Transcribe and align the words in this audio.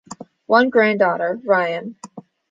One 0.47 0.71
granddaughter, 0.71 1.39
Ryan. 1.45 1.95